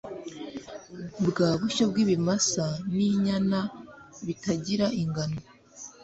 bwa 1.27 1.49
bushyo 1.59 1.83
bw'ibimasa 1.91 2.65
n'inyana 2.95 3.59
bitagira 4.25 4.85
ingano 5.01 5.39